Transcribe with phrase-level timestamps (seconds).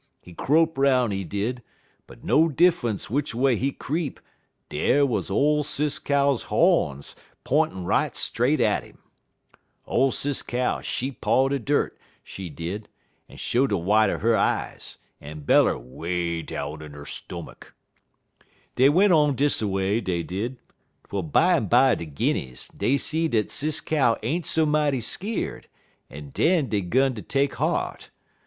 [0.19, 1.61] He crope 'roun', he did,
[2.07, 4.19] but no diffunce which a way he creep,
[4.67, 8.97] dar wuz ole Sis Cow hawns p'intin' right straight at 'im.
[9.85, 12.89] Ole Sis Cow, she paw de dirt, she did,
[13.29, 17.75] en show de white er her eyes, en beller way down in 'er stomach.
[18.75, 20.57] "Dey went on dis a way, dey did,
[21.09, 25.67] twel bimeby de Guinnies, dey see dat Sis Cow ain't so mighty skeer'd,
[26.09, 28.09] en den dey 'gun ter take heart.